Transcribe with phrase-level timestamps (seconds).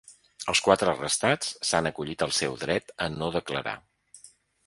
[0.51, 3.77] Els quatre arrestats s’han acollit al seu dret a no declarar.